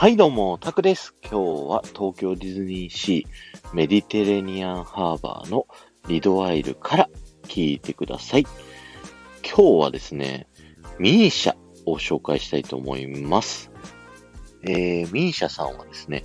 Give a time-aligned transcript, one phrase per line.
[0.00, 1.14] はい、どうも、タクです。
[1.20, 1.36] 今日
[1.68, 5.66] は東京ディズニーシーメディテレニアンハーバーの
[6.08, 7.10] リドアイルから
[7.42, 8.46] 聞いてください。
[9.44, 10.46] 今日はですね、
[10.98, 11.54] ミーシャ
[11.84, 13.70] を紹介したいと思います。
[14.62, 16.22] えー、ミーシャさんはですね、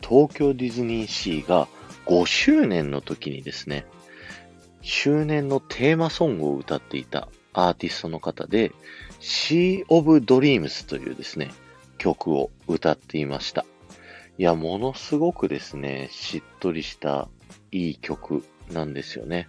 [0.00, 1.66] 東京ディズニーシーが
[2.06, 3.86] 5周年の時にですね、
[4.82, 8.70] 周年のテーマソングを歌っていたアーティストの方で、
[9.20, 11.50] Sea of Dreams というですね、
[12.06, 13.66] 曲を歌っていました。
[14.38, 17.28] いや、ものすごくですね、しっとりした
[17.72, 19.48] いい曲なんですよね。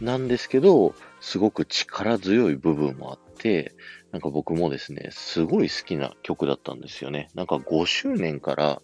[0.00, 3.74] なんですけど、すごく力強い部分もあって、
[4.10, 7.28] なんか僕もですね、すごい好きな曲だったんですよね。
[7.34, 8.80] なんか5周年から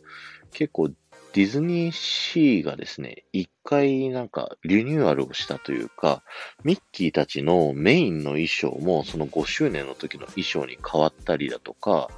[0.53, 0.91] 結構
[1.33, 6.23] ディズニーシーがですね、一回なんかリニューアルをしたというか、
[6.65, 12.09] ミッキーたちのメインの衣装もその5周年の時の衣装に変わったりだとか、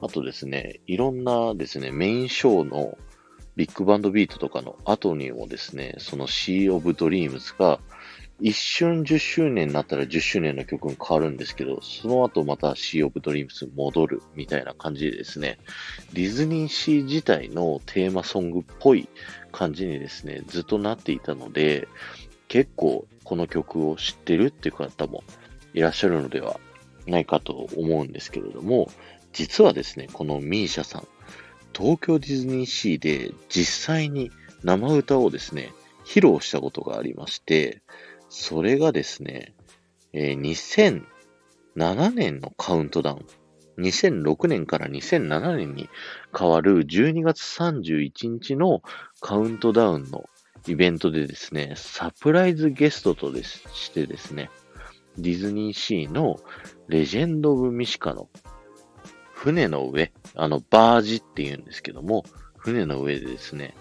[0.00, 2.96] あとですね、いろんなですね、メインショーの
[3.56, 7.80] ビッグバンドビートとかの後にもですね、その Sea of Dreams が
[8.40, 15.58] 一瞬10周年になったら10周年の曲に変わるんですけど、その後また Sea of Dreams に戻るみたいな感じでですね、
[16.12, 19.08] ディズニーシー自体のテーマソングっぽい
[19.50, 21.88] 感じにですね、ずっとなっていたので、
[22.46, 25.24] 結構この曲を知ってるっていう方も
[25.74, 26.60] いらっしゃるのでは
[27.10, 28.90] ないかと思うんですけれども、
[29.32, 31.08] 実はですね、このミーシャさん、
[31.76, 34.30] 東京ディズニーシーで実際に
[34.62, 35.72] 生歌をですね、
[36.04, 37.82] 披露したことがありまして、
[38.28, 39.54] それがですね、
[40.12, 41.02] えー
[41.76, 43.26] 2007年のカウントダウン、
[43.84, 45.88] 2006年から2007年に
[46.36, 48.82] 変わる12月31日の
[49.20, 50.28] カウントダウンの
[50.66, 54.50] イベントでですね、サプライズゲストとしてですね、
[55.18, 56.38] ディズニーシーの
[56.88, 58.28] Legend of Mythica の
[59.32, 62.24] 船の上、あの、バージって言うんですけども、
[62.56, 63.74] 船の上でですね、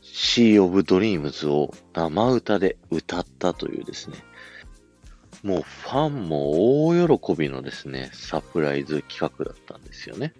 [0.00, 4.16] Sea of Dreams を生歌で歌ったというですね、
[5.42, 10.34] もうファンも大喜びのですね、サプライズ企画だったんですよね。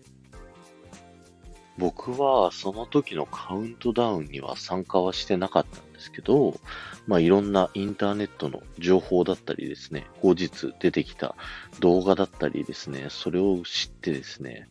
[1.78, 6.58] 僕はその時のカウントダウンには参加はしてなかったんですけど、
[7.06, 11.34] まあいろんなインターネットの情報だったりですね、後日出てきた
[11.80, 14.68] 動画だったりですね、それを知ってですね、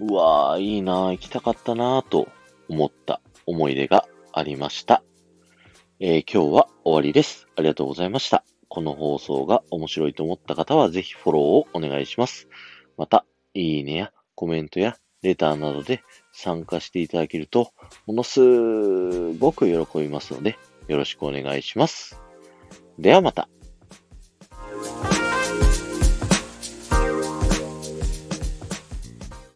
[0.00, 2.28] うわー、いいなー、行きたかったなーと
[2.68, 5.02] 思った思い出がありました。
[6.00, 7.48] えー今日は終わりです。
[7.56, 8.44] ありがとうございました。
[8.68, 12.48] この放送が面白いと思った方はぜひフォローをお願いします。
[12.96, 13.24] また、
[13.54, 16.02] いいねやコメントやレターなどで
[16.32, 17.72] 参加していただけると、
[18.06, 22.20] ものすごく喜びますので、よろしくお願いします。
[22.98, 23.48] ではまた。